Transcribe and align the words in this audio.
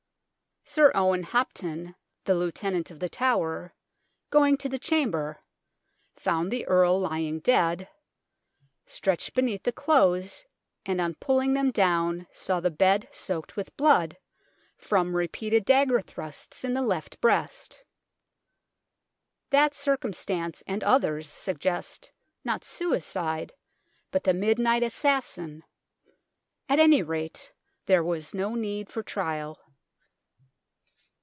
Sir 0.63 0.89
Owen 0.95 1.23
Hopton, 1.23 1.95
the 2.23 2.33
Lieutenant 2.35 2.91
of 2.91 2.99
The 3.01 3.09
Tower, 3.09 3.73
going 4.29 4.55
to 4.59 4.69
the 4.69 4.79
chamber, 4.79 5.41
found 6.15 6.49
the 6.49 6.65
Earl 6.65 6.97
lying 6.97 7.39
dead, 7.41 7.89
stretched 8.85 9.33
beneath 9.33 9.63
the 9.63 9.73
clothes, 9.73 10.45
and 10.85 11.01
on 11.01 11.15
pulling 11.15 11.55
them 11.55 11.71
down 11.71 12.25
saw 12.31 12.61
the 12.61 12.71
bed 12.71 13.09
soaked 13.11 13.57
with 13.57 13.75
blood, 13.75 14.17
from 14.77 15.13
repeated 15.13 15.65
dagger 15.65 15.99
thrusts 15.99 16.63
in 16.63 16.73
the 16.73 16.81
left 16.83 17.19
breast. 17.19 17.83
That 19.49 19.73
circumstance 19.73 20.63
and 20.65 20.85
others 20.85 21.27
suggest, 21.29 22.11
not 22.45 22.63
suicide, 22.63 23.51
but 24.09 24.23
the 24.23 24.33
midnight 24.33 24.83
assassin; 24.83 25.65
at 26.69 26.79
any 26.79 27.01
rate, 27.03 27.51
there 27.87 28.03
was 28.05 28.33
no 28.33 28.55
need 28.55 28.89
for 28.89 29.03
trial. 29.03 29.59